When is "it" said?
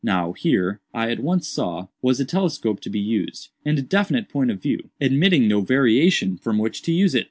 7.13-7.19